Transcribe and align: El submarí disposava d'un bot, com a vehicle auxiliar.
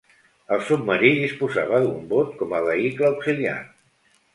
El 0.55 0.63
submarí 0.69 1.11
disposava 1.19 1.83
d'un 1.85 2.03
bot, 2.17 2.35
com 2.43 2.59
a 2.63 2.67
vehicle 2.73 3.13
auxiliar. 3.15 3.59